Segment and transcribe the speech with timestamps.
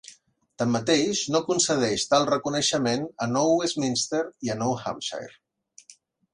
[0.61, 5.97] Tanmateix, no concedeix tal reconeixement a Nou Westminster i Nou Hampshire.